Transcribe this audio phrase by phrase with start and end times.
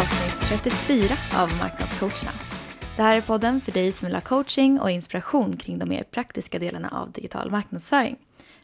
[0.00, 2.32] avsnitt 34 av Marknadscoacherna.
[2.96, 6.02] Det här är podden för dig som vill ha coaching och inspiration kring de mer
[6.02, 8.16] praktiska delarna av digital marknadsföring.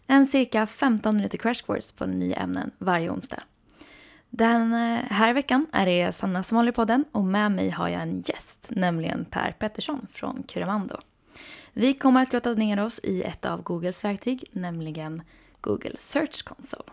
[0.07, 3.43] En cirka 15 minuter crash course på nya ämnen varje onsdag.
[4.31, 7.89] Den eh, här veckan är det Sanna som håller i podden och med mig har
[7.89, 10.97] jag en gäst, nämligen Per Pettersson från Curamando.
[11.73, 15.23] Vi kommer att grotta ner oss i ett av Googles verktyg, nämligen
[15.61, 16.85] Google Search Console.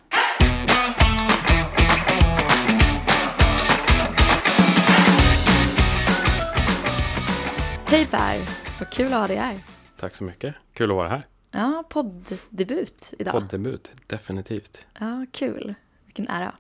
[7.93, 8.39] Hej Per!
[8.79, 9.63] Vad kul att ha dig här.
[9.97, 10.55] Tack så mycket.
[10.73, 11.25] Kul att vara här.
[11.51, 13.34] Ja, podddebut idag.
[13.34, 14.85] Poddebut, definitivt.
[14.99, 15.73] Ja, kul.
[16.05, 16.55] Vilken ära.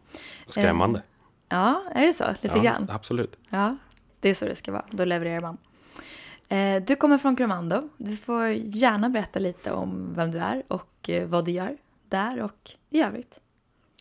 [0.47, 0.99] Och skrämmande.
[0.99, 1.05] Eh,
[1.49, 2.25] ja, är det så?
[2.41, 2.87] Lite ja, grann?
[2.89, 3.37] Absolut.
[3.49, 3.77] Ja,
[4.19, 4.85] det är så det ska vara.
[4.89, 5.57] Då levererar man.
[6.49, 7.89] Eh, du kommer från Cromando.
[7.97, 11.77] Du får gärna berätta lite om vem du är och eh, vad du gör
[12.09, 13.39] där och i övrigt.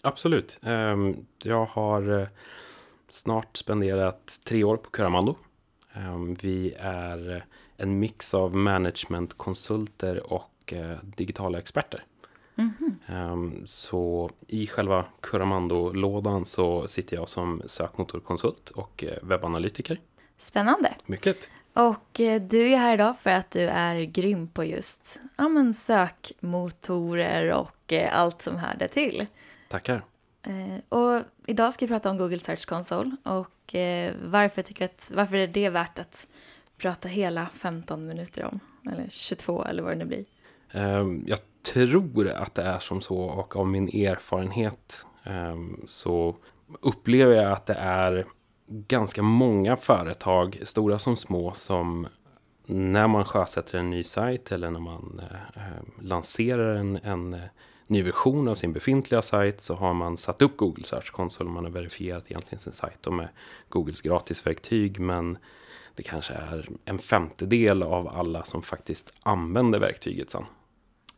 [0.02, 0.58] Absolut.
[0.62, 2.28] Ehm, jag har
[3.08, 5.36] snart spenderat tre år på Curamando.
[5.92, 7.44] Ehm, vi är
[7.76, 12.04] en mix av managementkonsulter och digitala experter.
[12.56, 12.72] Mm
[13.06, 13.66] -hmm.
[13.66, 20.00] Så i själva Curamando-lådan så sitter jag som sökmotorkonsult och webbanalytiker.
[20.38, 20.94] Spännande.
[21.06, 21.50] Mycket.
[21.72, 25.74] Och eh, du är här idag för att du är grym på just ja, men
[25.74, 29.26] sökmotorer och eh, allt som hör det till.
[29.68, 30.04] Tackar.
[30.42, 35.12] Eh, och idag ska vi prata om Google Search Console och Eh, varför, tycker att,
[35.14, 36.26] varför är det värt att
[36.78, 38.60] prata hela 15 minuter om?
[38.92, 40.24] Eller 22 eller vad det nu blir.
[40.72, 41.38] Ehm, jag
[41.72, 46.36] tror att det är som så och av min erfarenhet ehm, så
[46.80, 48.26] upplever jag att det är
[48.68, 52.06] ganska många företag, stora som små, som
[52.66, 57.40] när man sjösätter en ny sajt eller när man eh, ehm, lanserar en, en eh,
[57.86, 61.54] ny version av sin befintliga sajt så har man satt upp Google Search Console och
[61.54, 63.28] man har verifierat egentligen sin sajt med
[63.68, 65.00] Googles gratisverktyg.
[65.00, 65.38] Men
[65.94, 70.44] det kanske är en femtedel av alla som faktiskt använder verktyget sen.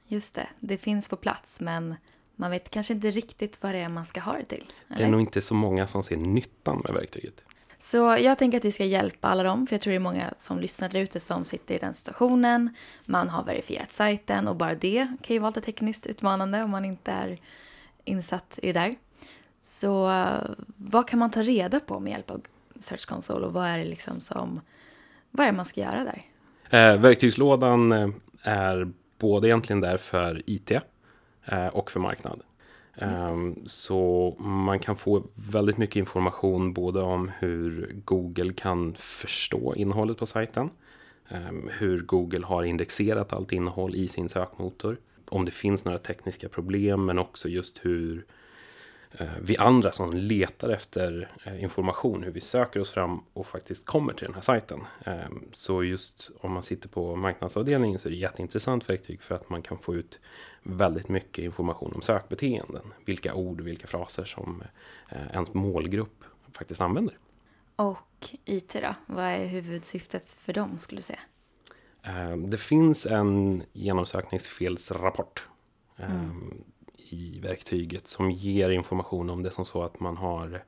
[0.06, 1.94] Just det, det finns på plats men
[2.36, 4.64] man vet kanske inte riktigt vad det är man ska ha det till.
[4.88, 4.98] Eller?
[4.98, 7.42] Det är nog inte så många som ser nyttan med verktyget.
[7.84, 10.34] Så jag tänker att vi ska hjälpa alla dem, för jag tror det är många
[10.36, 12.74] som lyssnar där ute som sitter i den situationen.
[13.04, 16.84] Man har verifierat sajten och bara det kan ju vara lite tekniskt utmanande om man
[16.84, 17.38] inte är
[18.04, 18.94] insatt i det där.
[19.60, 22.40] Så eh, vad kan man ta reda på med hjälp av
[22.78, 24.60] Search Console och vad är det liksom som,
[25.30, 26.22] vad är det man ska göra där?
[26.70, 28.08] Eh, verktygslådan eh,
[28.42, 30.70] är både egentligen där för IT
[31.44, 32.40] eh, och för marknad.
[33.00, 40.18] Ehm, så man kan få väldigt mycket information både om hur Google kan förstå innehållet
[40.18, 40.70] på sajten.
[41.28, 44.96] Ehm, hur Google har indexerat allt innehåll i sin sökmotor.
[45.28, 48.24] Om det finns några tekniska problem men också just hur
[49.40, 54.12] vi andra som letar efter uh, information, hur vi söker oss fram och faktiskt kommer
[54.12, 54.80] till den här sajten.
[55.06, 59.48] Um, så just om man sitter på marknadsavdelningen så är det jätteintressant verktyg för att
[59.48, 60.20] man kan få ut
[60.62, 62.92] väldigt mycket information om sökbeteenden.
[63.04, 64.62] Vilka ord och vilka fraser som
[65.08, 67.18] eh, ens målgrupp faktiskt använder.
[67.76, 68.94] Och IT då?
[69.06, 71.20] Vad är huvudsyftet för dem skulle du säga?
[72.02, 75.46] Eh, det finns en genomsökningsfelsrapport
[75.96, 76.64] eh, mm.
[77.10, 80.62] I verktyget som ger information om det som så att man har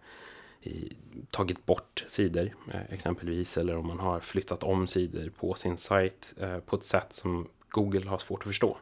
[1.30, 2.54] tagit bort sidor
[2.88, 6.34] exempelvis eller om man har flyttat om sidor på sin sajt
[6.66, 8.78] på ett sätt som Google har svårt att förstå.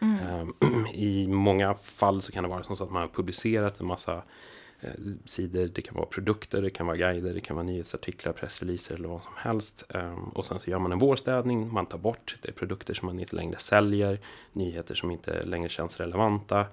[0.00, 0.54] Mm.
[0.94, 4.22] I många fall så kan det vara så att man har publicerat en massa eh,
[4.80, 4.90] Eh,
[5.24, 5.66] sidor.
[5.74, 9.22] Det kan vara produkter, det kan vara guider, det kan vara nyhetsartiklar, pressreleaser eller vad
[9.22, 9.84] som helst.
[9.88, 13.20] Ehm, och sen så gör man en vårstädning, man tar bort det produkter som man
[13.20, 14.18] inte längre säljer,
[14.52, 16.66] nyheter som inte längre känns relevanta.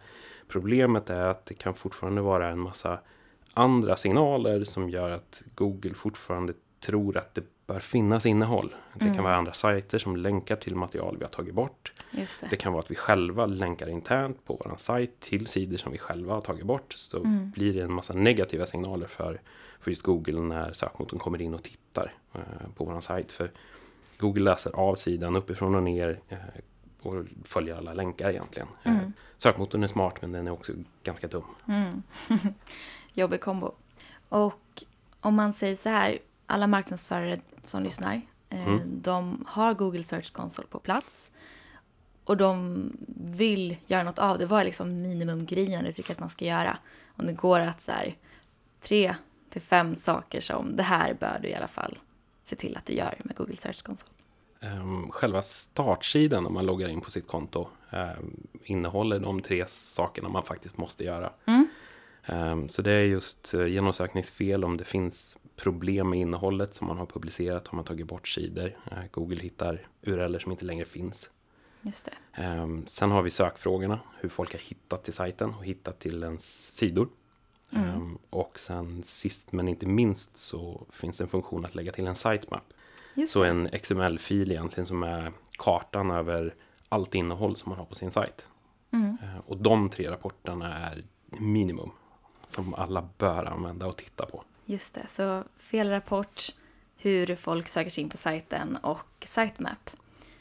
[0.47, 2.99] Problemet är att det kan fortfarande vara en massa
[3.53, 6.53] andra signaler som gör att Google fortfarande
[6.83, 8.75] tror att det bör finnas innehåll.
[8.93, 9.15] Det mm.
[9.15, 11.91] kan vara andra sajter som länkar till material vi har tagit bort.
[12.11, 12.47] Det.
[12.49, 12.55] det.
[12.55, 16.33] kan vara att vi själva länkar internt på vår sajt till sidor som vi själva
[16.33, 16.93] har tagit bort.
[16.93, 17.51] Så mm.
[17.51, 19.41] blir det en massa negativa signaler för,
[19.79, 22.41] för just Google när sökmotorn kommer in och tittar eh,
[22.75, 23.31] på vår sajt.
[23.31, 23.51] För
[24.17, 26.37] Google läser av sidan uppifrån och ner eh,
[27.01, 28.67] och följer alla länkar egentligen.
[28.83, 29.13] Eh, mm.
[29.37, 30.73] sökmotorn är smart men den är också
[31.03, 31.43] ganska dum.
[31.67, 32.03] Mm.
[33.13, 33.71] Jobbig kombo.
[34.29, 34.83] Och
[35.19, 36.19] om man säger så här,
[36.53, 39.01] alla marknadsförare som lyssnar, eh, mm.
[39.01, 41.31] de har Google Search Console på plats.
[42.23, 44.45] Och de vill göra något av det.
[44.45, 46.77] Vad är liksom minimumgrejen du tycker att man ska göra?
[47.15, 48.15] Om det går att så här,
[48.79, 49.15] tre
[49.49, 51.99] till fem saker som det här bör du i alla fall
[52.43, 54.11] se till att du gör med Google Search Console.
[54.61, 60.29] Um, själva startsidan om man loggar in på sitt konto um, innehåller de tre sakerna
[60.29, 61.33] man faktiskt måste göra.
[61.45, 61.67] Mm.
[62.27, 66.97] Um, så det är just uh, genomsökningsfel om det finns problem med innehållet som man
[66.97, 68.77] har publicerat har man tagit bort sidor.
[68.91, 71.29] Eh, Google hittar URLer som inte längre finns.
[71.81, 72.43] Just det.
[72.43, 76.71] Um, sen har vi sökfrågorna, hur folk har hittat till sajten och hittat till ens
[76.71, 77.09] sidor.
[77.71, 77.95] Mm.
[77.95, 82.07] Um, och sen sist men inte minst så finns det en funktion att lägga till
[82.07, 82.63] en sitemap.
[83.13, 83.49] Just så det.
[83.49, 86.55] en XML-fil egentligen som är kartan över
[86.89, 88.47] allt innehåll som man har på sin sajt.
[88.91, 89.17] Mm.
[89.23, 91.91] Uh, och de tre rapporterna är minimum
[92.47, 94.43] som alla bör använda och titta på.
[94.65, 96.49] Just det, så fel rapport,
[96.97, 99.89] hur folk söker sig in på sajten och sitemap.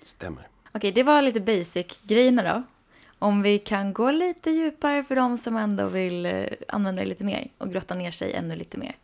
[0.02, 0.48] Stämmer.
[0.72, 2.62] Okej, det var lite basic-grejerna då.
[3.19, 7.24] Om vi kan gå lite djupare för de som ändå vill eh, använda det lite
[7.24, 8.96] mer och grotta ner sig ännu lite mer.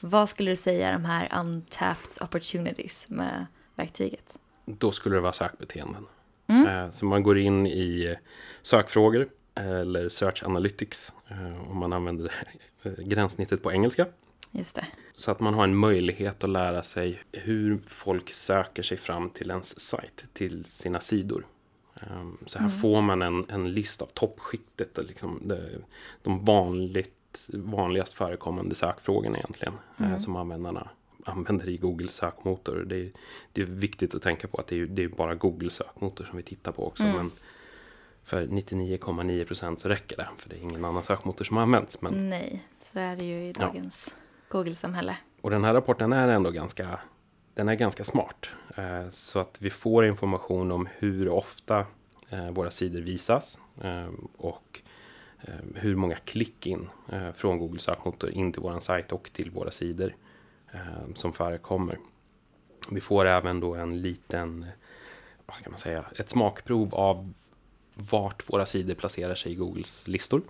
[0.00, 4.38] Vad skulle du säga är de här untapped opportunities med verktyget?
[4.64, 6.06] Då skulle det vara sökbeteenden.
[6.46, 6.66] Mm.
[6.66, 8.16] Eh, så man går in i
[8.62, 12.32] sökfrågor eller Search Analytics eh, om man använder
[12.98, 14.06] gränssnittet på engelska.
[14.52, 14.86] Just det.
[15.14, 19.50] Så att man har en möjlighet att lära sig hur folk söker sig fram till
[19.50, 21.46] ens sajt, till sina sidor.
[21.94, 22.80] Ehm, så här mm.
[22.80, 25.70] får man en, en lista av toppskiktet, liksom det,
[26.22, 30.20] de vanligt, vanligast förekommande sökfrågorna egentligen, eh, mm.
[30.20, 30.88] som användarna
[31.24, 32.84] använder i Googles sökmotor.
[32.88, 33.10] Det är,
[33.52, 36.36] det är viktigt att tänka på att det är, det är bara Googles sökmotor som
[36.36, 37.02] vi tittar på också.
[37.02, 37.16] Mm.
[37.16, 37.30] Men
[38.24, 42.02] för 99,9% så räcker det, för det är ingen annan sökmotor som används.
[42.02, 42.30] Men...
[42.30, 44.21] Nej, så är det ju i dagens ja.
[44.52, 45.16] Google-samhälle.
[45.40, 46.98] Och den här rapporten är ändå ganska,
[47.54, 48.50] den är ganska smart.
[48.76, 51.86] Eh, så att vi får information om hur ofta
[52.30, 54.80] eh, våra sidor visas eh, och
[55.74, 56.88] hur många klick in
[57.34, 60.14] från Google sökmotor in till vår sajt och till våra sidor
[61.14, 61.98] som förekommer.
[62.90, 64.66] Vi får även då en liten,
[65.46, 67.32] vad ska man säga, ett smakprov av
[67.94, 70.42] vart våra sidor placerar sig i Googles listor.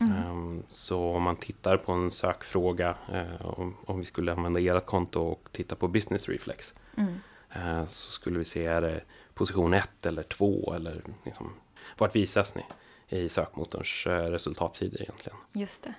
[0.00, 0.12] Mm.
[0.12, 3.46] Ehm, så om man tittar på en sökfråga, eh,
[3.86, 7.14] om, vi skulle använda ert konto och titta på Business Reflex, mm.
[7.52, 9.00] Eh, så skulle vi se, är det
[9.34, 11.52] position 1 eller 2 eller liksom,
[11.98, 12.64] vart visas ni
[13.08, 15.38] i sökmotorns eh, resultatsidor egentligen?
[15.52, 15.94] Just det.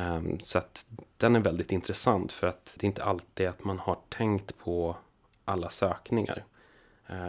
[0.00, 0.86] Ehm, så att
[1.16, 4.96] den är väldigt intressant för att det är inte alltid att man har tänkt på
[5.44, 6.44] alla sökningar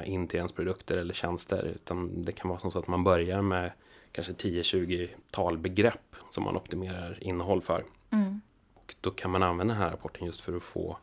[0.05, 3.41] in till ens produkter eller tjänster, utan det kan vara som så att man börjar
[3.41, 3.71] med
[4.11, 7.83] kanske 10-20 talbegrepp som man optimerar innehåll för.
[8.11, 8.41] Mm.
[8.73, 10.97] Och då kan man använda den här rapporten just för att få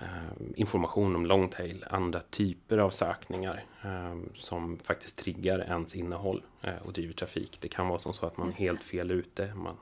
[0.00, 0.06] eh,
[0.54, 6.92] information om longtail, andra typer av sökningar eh, som faktiskt triggar ens innehåll eh, och
[6.92, 7.58] driver trafik.
[7.60, 9.76] Det kan vara som så att man är helt fel ute, man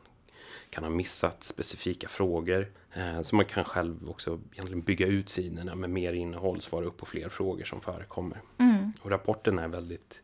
[0.76, 2.66] kan ha missat specifika frågor.
[2.92, 6.96] Eh, så man kan själv också egentligen bygga ut sidorna med mer innehåll, svara upp
[6.96, 8.38] på fler frågor som förekommer.
[8.58, 8.92] Mm.
[9.02, 10.20] Och rapporten är väldigt,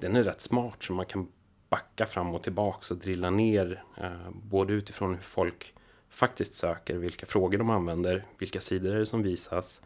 [0.00, 1.28] den är rätt smart så man kan
[1.68, 5.74] backa fram och tillbaks och drilla ner eh, både utifrån hur folk
[6.10, 9.80] faktiskt söker, vilka frågor de använder, vilka sidor är det som visas,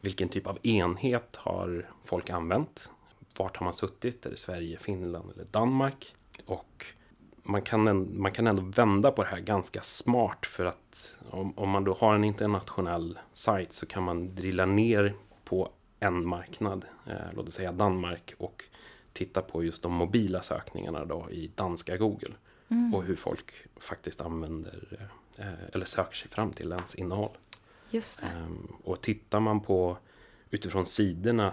[0.00, 2.90] vilken typ av enhet har folk använt,
[3.36, 6.14] vart har man suttit, är det Sverige, Finland eller Danmark?
[6.46, 6.86] Och
[7.42, 11.70] man kan, man kan ändå vända på det här ganska smart för att om, om
[11.70, 15.68] man då har en internationell sajt så kan man drilla ner på
[16.00, 18.64] en marknad, eh, låt oss säga Danmark, och
[19.12, 22.34] titta på just de mobila sökningarna då i danska Google.
[22.68, 22.94] Mm.
[22.94, 25.08] Och hur folk faktiskt använder
[25.38, 27.36] eh, eller söker sig fram till ens innehåll.
[27.90, 28.26] Just det.
[28.46, 29.98] Um, och tittar man på
[30.50, 31.52] utifrån sidorna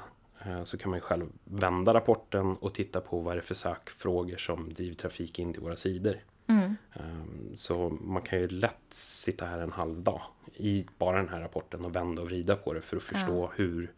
[0.64, 4.74] så kan man själv vända rapporten och titta på vad det är för sökfrågor som
[4.74, 6.20] driver trafik in till våra sidor.
[6.48, 6.76] Mm.
[6.94, 10.22] Um, så man kan ju lätt sitta här en halv dag
[10.56, 13.52] i bara den här rapporten och vända och vrida på det för att förstå ja.
[13.56, 13.94] hur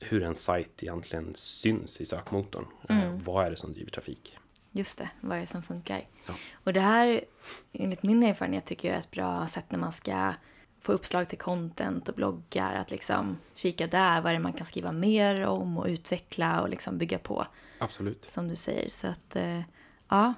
[0.00, 2.66] hur en sajt egentligen syns i sökmotorn.
[2.88, 3.22] Eh, mm.
[3.24, 4.38] vad är det som driver trafik?
[4.70, 6.08] Just det, vad är det som funkar?
[6.28, 6.34] Ja.
[6.64, 7.24] Och det här,
[7.72, 10.34] enligt min erfarenhet, tycker jag är ett bra sätt när man ska
[10.80, 12.74] få uppslag till content och bloggar.
[12.74, 16.68] Att liksom kika där, vad är det man kan skriva mer om och utveckla och
[16.68, 17.46] liksom bygga på.
[17.78, 18.28] Absolut.
[18.28, 18.88] Som du säger.
[18.88, 19.60] Så att, eh,
[20.08, 20.34] ja.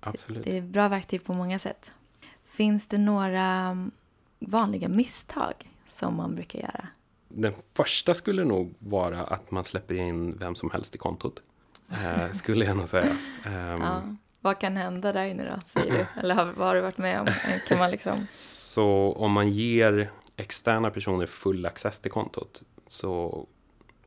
[0.00, 0.44] Absolut.
[0.44, 1.92] Det är bra verktyg på många sätt.
[2.44, 3.76] Finns det några
[4.38, 6.88] vanliga misstag som man brukar göra?
[7.34, 11.42] den första skulle nog vara att man släpper in vem som helst i kontot.
[11.90, 13.16] Eh, skulle jag nog säga.
[13.46, 13.52] Um,
[13.82, 14.02] ja.
[14.44, 16.06] Vad kan hända där inne då, säger du?
[16.20, 17.26] Eller har, vad har du varit med om?
[17.68, 18.26] Kan man liksom...
[18.30, 23.46] Så om man ger externa personer full access till kontot, så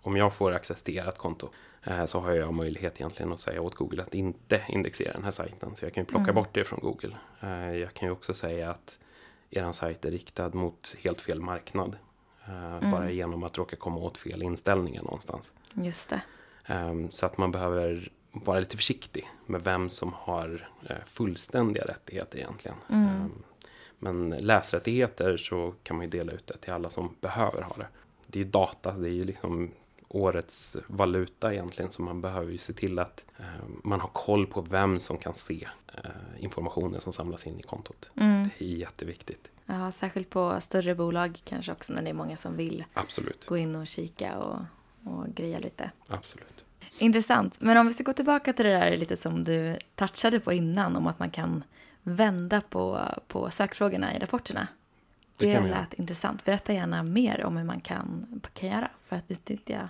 [0.02, 1.50] om jag får access till ert konto,
[1.84, 5.32] eh, så har jag möjlighet egentligen att säga åt Google att inte indexera den här
[5.32, 5.76] sajten.
[5.76, 6.36] Så jag kan ju plocka mm.
[6.36, 7.16] bort det från Google.
[7.40, 9.00] Eh, jag kan ju också säga att
[9.50, 11.98] er sajt är riktad mot helt fel marknad.
[12.48, 12.92] Eh, mm.
[12.92, 15.54] Bara genom att råka komma åt fel inställningar någonstans.
[15.74, 16.22] Just det.
[16.74, 18.12] Um, så att man behöver
[18.46, 22.78] vara lite försiktig med vem som har uh, fullständiga rättigheter egentligen.
[22.90, 23.22] Mm.
[23.22, 23.44] Um,
[24.00, 27.88] Men läsrättigheter så kan man ju dela ut det till alla som behöver ha det.
[28.28, 29.72] Det är ju data, det är ju liksom
[30.08, 31.92] årets valuta egentligen.
[31.92, 33.46] Så man behöver ju se till att eh,
[33.84, 38.10] man har koll på vem som kan se eh, informationen som samlas in i kontot.
[38.16, 38.50] Mm.
[38.60, 39.50] Det är jätteviktigt.
[39.66, 43.46] Ja, särskilt på större bolag kanske också när det är många som vill Absolut.
[43.46, 44.60] gå in och kika och,
[45.04, 45.92] och greja lite.
[46.08, 46.66] Absolut.
[47.00, 47.62] Intressant.
[47.62, 50.96] Men om vi ska gå tillbaka till det där lite som du touchade på innan
[50.96, 51.64] om att man kan
[52.04, 54.68] vända på, på sökfrågorna i rapporterna.
[55.38, 56.46] Det Det, lät intressant.
[56.46, 59.90] Berätta gärna mer om hur man kan, kan göra för att utnyttja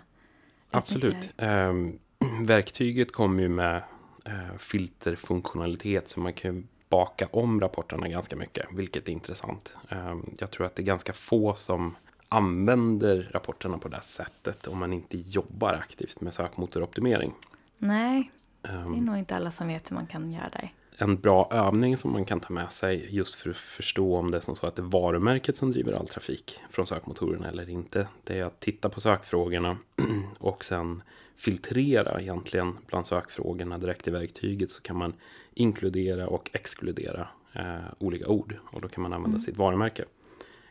[0.71, 1.33] Absolut.
[1.37, 1.99] Ehm,
[2.45, 3.83] verktyget kommer ju med
[4.25, 9.75] eh, filterfunktionalitet så man kan baka om rapporterna ganska mycket, vilket är intressant.
[9.89, 11.95] Ehm, jag tror att det är ganska få som
[12.29, 17.33] använder rapporterna på det sättet om man inte jobbar aktivt med sökmotoroptimering.
[17.77, 18.31] Nej,
[18.61, 20.73] det är nog inte alla som vet hur man kan göra där.
[20.97, 24.37] en bra övning som man kan ta med sig just för att förstå om det
[24.37, 28.07] är som så att det är varumärket som driver all trafik från sökmotorerna eller inte.
[28.23, 29.77] Det är att titta på sökfrågorna
[30.39, 31.03] och sen
[31.35, 35.13] filtrera egentligen bland sökfrågorna direkt i verktyget så kan man
[35.53, 40.05] inkludera och exkludera eh, olika ord och då kan man använda sitt varumärke.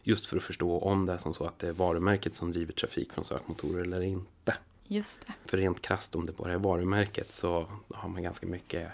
[0.08, 2.72] Just för att förstå om det är som så att det är varumärket som driver
[2.72, 4.54] trafik från sökmotorer eller inte.
[4.86, 5.32] Just det.
[5.50, 8.88] För rent krasst om det bara är varumärket så har man ganska mycket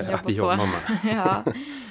[0.00, 0.30] Jobba att på.
[0.30, 0.98] jobba med.
[1.04, 1.44] ja,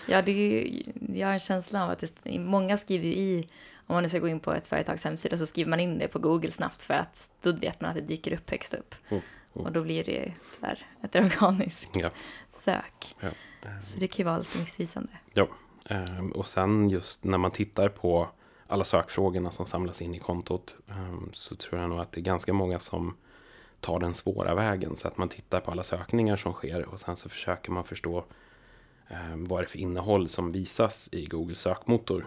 [0.07, 0.81] ja det är
[1.19, 3.47] jag har en känsla av att det, många skriver ju i,
[3.87, 6.07] om man nu ska gå in på ett företags hemsida så skriver man in det
[6.07, 8.95] på Google snabbt för att då vet man att det dyker upp högst upp.
[9.09, 9.23] Mm,
[9.53, 12.09] Och då blir det tyvärr ett organiskt Ja,
[12.49, 13.15] sök.
[13.19, 13.29] ja.
[13.81, 15.13] Så det kan ju vara lite missvisande.
[15.33, 15.47] ja.
[15.89, 18.29] Ehm, och sen just när man tittar på
[18.67, 22.23] alla sökfrågorna som samlas in i kontot ehm, så tror jag nog att det är
[22.23, 23.15] ganska många som
[23.79, 24.95] tar den svåra vägen.
[24.95, 28.25] Så att man tittar på alla sökningar som sker och sen så försöker man förstå
[29.07, 32.25] ehm, vad det är för innehåll som visas i Googles sökmotor.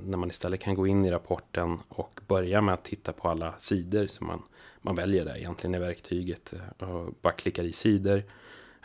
[0.00, 3.54] När man istället kan gå in i rapporten och börja med att titta på alla
[3.58, 4.42] sidor som man,
[4.82, 8.22] man väljer där egentligen i verktyget eh, och bara klickar i sidor.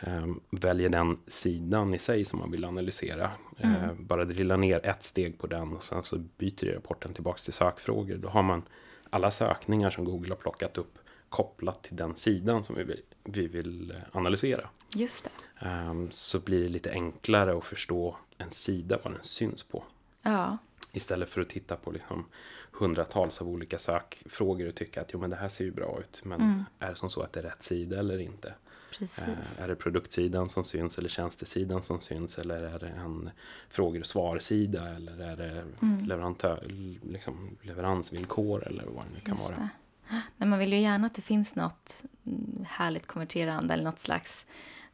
[0.01, 3.31] Ehm, väljer den sidan i sig som man vill analysera.
[3.57, 7.53] Ehm, bara drilla ner ett steg på den och sen så byter rapporten tillbaks till
[7.53, 8.17] sökfrågor.
[8.17, 8.63] Då har man
[9.09, 10.97] alla sökningar som Google har plockat upp
[11.29, 14.69] kopplat till den sidan som vi vill, vi vill eh, analysera.
[14.95, 15.65] Just det.
[15.65, 19.83] Ehm, så blir det lite enklare att förstå en sida, vad den syns på.
[20.21, 20.57] Ja,
[20.93, 22.25] Istället för att titta på liksom
[22.71, 26.21] hundratals av olika sökfrågor och tycka att jo, men det här ser ju bra ut.
[26.23, 28.53] Men är det som så att det är rätt sida eller inte?
[28.97, 29.57] Precis.
[29.59, 32.37] Eh, är det produktsidan som syns eller tjänstesidan som syns?
[32.37, 33.29] Eller är det en
[33.69, 34.89] frågor och svarsida?
[34.95, 36.05] Eller är det Mm.
[36.05, 36.65] leverantör,
[37.03, 39.59] liksom leveransvillkor eller vad det nu kan Just vara?
[39.59, 39.69] det.
[40.37, 42.03] Men man vill ju gärna att det finns något
[42.67, 44.45] härligt konverterande eller något slags,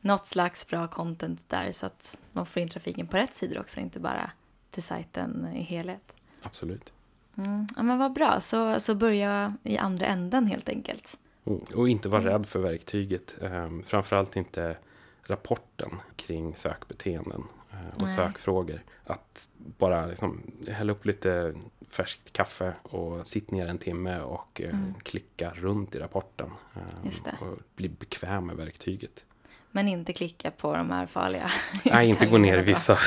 [0.02, 3.80] något slags bra content där så att man får in trafiken på rätt sidor också,
[3.80, 4.32] inte bara
[4.72, 6.14] till sajten i helhet.
[6.42, 6.94] Absolut.
[7.38, 7.68] Mm.
[7.76, 11.18] Ja, men vad bra, så, så börja i andra änden helt enkelt.
[11.46, 11.62] Mm.
[11.76, 13.36] Och inte vara rädd för verktyget.
[13.40, 14.78] Um, framförallt inte
[15.24, 18.16] rapporten kring sökbeteenden eh, och Nej.
[18.16, 18.82] sökfrågor.
[19.04, 21.54] Att bara liksom hälla upp lite
[21.90, 26.52] färskt kaffe och sitt ner en timme och eh, klicka runt i rapporten.
[26.76, 27.12] Mm.
[27.24, 27.46] Det.
[27.46, 29.26] Och bli bekväm med verktyget.
[29.72, 31.52] Men inte klicka på de här farliga
[31.84, 32.98] Nej, inte gå ner i vissa.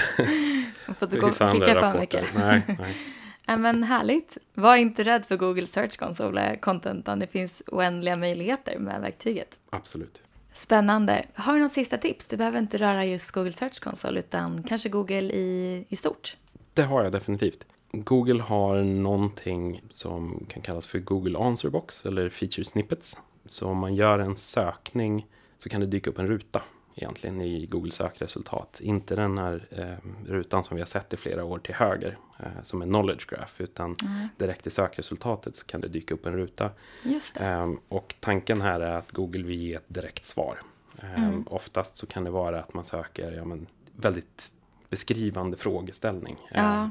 [0.86, 2.26] Man får inte gå, vissa klicka för mycket.
[2.34, 2.96] Nej, nej.
[3.56, 4.38] Men härligt.
[4.54, 9.60] Var inte rädd för Google Search Console content, utan det finns oändliga möjligheter med verktyget.
[9.70, 10.22] Absolut.
[10.52, 11.24] Spännande.
[11.34, 12.26] Har du något sista tips?
[12.26, 16.36] Du behöver inte röra just Google Search Console, utan kanske Google i, i stort.
[16.74, 17.66] Det har jag definitivt.
[17.92, 23.16] Google har någonting som kan kallas för Google Answerbox eller Feature Snippets.
[23.46, 25.26] Så om man gör en sökning
[25.58, 26.62] så kan det dyka upp en ruta
[26.98, 28.80] egentligen i Google sökresultat.
[28.80, 32.62] Inte den här eh, rutan som vi har sett i flera år till höger eh,
[32.62, 33.96] som en knowledge graph utan
[34.36, 36.70] direkt i sökresultatet så kan det dyka upp en ruta.
[37.40, 40.58] Ehm, och tanken här är att Google vill ge ett direkt svar.
[41.02, 44.52] Ehm, Oftast så kan det vara att man söker ja, men, väldigt
[44.90, 46.36] beskrivande frågeställning.
[46.50, 46.90] Ja, Ehm,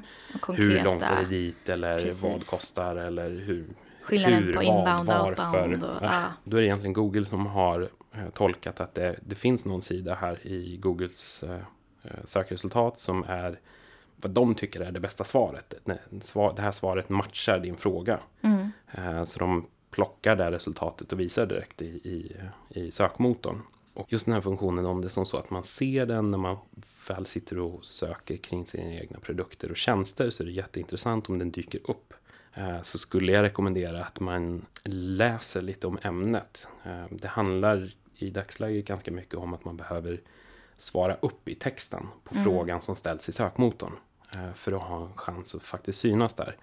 [0.56, 2.24] hur långt är det dit eller Precis.
[2.24, 3.66] vad kostar eller hur,
[4.02, 5.30] Skillnaden hur på vad, inbound varför.
[5.64, 6.24] outbound och- Ja.
[6.44, 7.88] Då är det egentligen Google som har eh,
[8.34, 11.60] tolkat att det, det finns någon sida här i Googles eh,
[12.04, 13.60] eh, sökresultat som är
[14.16, 15.74] vad de tycker är det bästa svaret.
[16.56, 18.20] Det här svaret matchar din fråga.
[18.42, 18.72] Mm.
[18.92, 22.32] Eh, Så de plockar det resultatet och visar direkt i, i,
[22.70, 23.62] i sökmotorn.
[23.94, 26.38] Och just den här funktionen, om det är som så att man ser den när
[26.38, 26.58] man
[27.10, 31.40] väl sitter och söker kring sina egna produkter och tjänster så är det jätteintressant om
[31.40, 32.14] den dyker upp.
[32.54, 34.66] Eh, Så skulle jag rekommendera att man
[35.18, 36.68] läser lite om ämnet.
[36.86, 40.22] Eh, Det handlar i dagsläget ganska mycket om att man behöver
[40.78, 43.92] svara upp i texten på frågan som ställs i sökmotorn.
[44.36, 46.58] eh, för att ha en chans att faktiskt synas där.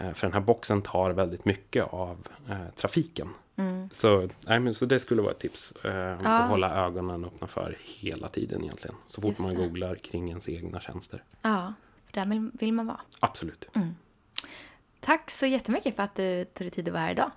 [0.00, 3.28] Eh, För den här boxen tar väldigt mycket av eh, trafiken.
[3.56, 3.88] Mm.
[3.92, 5.72] Så, nej, men, så det skulle vara ett tips.
[5.84, 6.16] Eh, Ja.
[6.38, 8.96] Att hålla ögonen öppna för hela tiden egentligen.
[9.06, 11.24] Så fort man googlar kring ens egna tjänster.
[11.42, 11.72] Ja,
[12.06, 13.00] för där vill, vill man vara.
[13.20, 13.68] Absolut.
[15.00, 17.30] Tack så jättemycket för att du tog dig tid att vara här idag.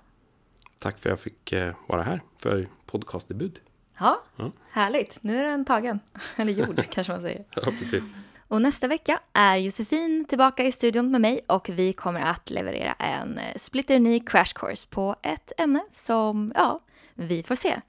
[0.78, 3.60] Tack för att jag fick eh, vara här för podcastdebut.
[3.98, 4.50] Ja, Ja.
[4.70, 5.18] härligt.
[5.22, 6.00] Nu är den tagen.
[6.36, 7.44] Eller gjord, kanske man säger.
[7.54, 8.04] Ja, precis.
[8.48, 12.92] Och nästa vecka är Josefin tillbaka i studion med mig och vi kommer att leverera
[12.92, 16.80] en eh, splitterny crash course på ett ämne som, ja,
[17.14, 17.80] vi får se.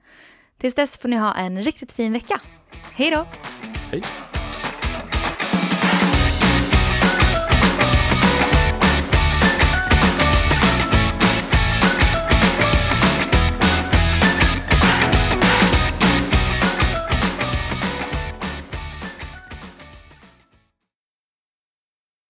[0.58, 2.40] Tills dess får ni ha en riktigt fin vecka.
[2.92, 3.26] Hej då!
[3.90, 4.02] Hej.